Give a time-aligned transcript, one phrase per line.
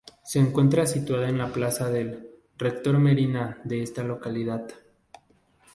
[0.23, 4.63] Se encuentra situada en la plaza del Rector Merina de esta localidad.